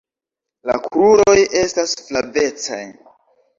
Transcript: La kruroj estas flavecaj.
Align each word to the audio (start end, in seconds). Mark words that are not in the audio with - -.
La 0.69 0.77
kruroj 0.85 1.35
estas 1.61 1.95
flavecaj. 2.09 2.83